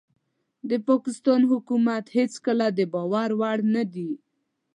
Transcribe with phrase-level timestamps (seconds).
[0.69, 4.11] د پاکستان حکومت هيڅکله دباور وړ نه دي